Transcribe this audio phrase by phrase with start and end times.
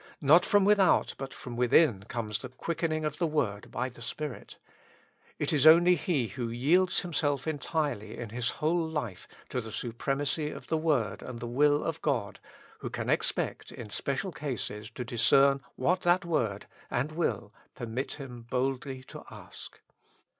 [0.21, 4.57] Not from without, but from within, comes the quickening of the word by the Spirit.
[5.37, 10.49] It is only he who yields himself entirely in his whole life to the supremacy
[10.49, 12.39] of the word and the will of God,
[12.79, 18.47] who can expect in special cases to discern what that word and will permit him
[18.49, 19.81] boldly to ask.